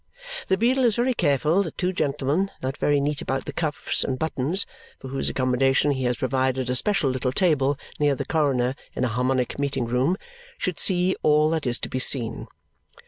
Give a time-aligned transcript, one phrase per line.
[0.47, 4.17] The beadle is very careful that two gentlemen not very neat about the cuffs and
[4.17, 4.65] buttons
[4.97, 9.09] (for whose accommodation he has provided a special little table near the coroner in the
[9.09, 10.17] Harmonic Meeting Room)
[10.57, 12.47] should see all that is to be seen.